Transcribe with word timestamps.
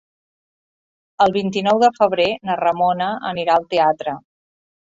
El 1.25 1.33
vint-i-nou 1.35 1.83
de 1.85 1.91
febrer 1.99 2.27
na 2.49 2.57
Ramona 2.63 3.13
anirà 3.35 3.61
al 3.61 3.71
teatre. 3.77 4.19